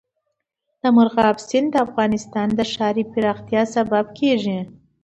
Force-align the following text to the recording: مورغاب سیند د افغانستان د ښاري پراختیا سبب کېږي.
مورغاب 0.95 1.37
سیند 1.47 1.67
د 1.71 1.75
افغانستان 1.87 2.47
د 2.53 2.59
ښاري 2.71 3.03
پراختیا 3.13 3.61
سبب 3.75 4.05
کېږي. 4.19 4.59